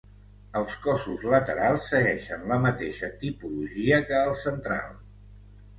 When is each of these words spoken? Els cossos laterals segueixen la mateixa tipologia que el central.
Els 0.61 0.77
cossos 0.85 1.25
laterals 1.33 1.85
segueixen 1.91 2.49
la 2.53 2.59
mateixa 2.65 3.11
tipologia 3.23 4.05
que 4.11 4.25
el 4.27 4.37
central. 4.45 5.03